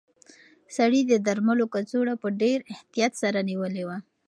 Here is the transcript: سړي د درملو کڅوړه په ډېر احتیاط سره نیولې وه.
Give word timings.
سړي 0.75 1.01
د 1.05 1.13
درملو 1.27 1.65
کڅوړه 1.73 2.15
په 2.23 2.27
ډېر 2.41 2.59
احتیاط 2.73 3.13
سره 3.21 3.39
نیولې 3.49 3.83
وه. 3.87 3.97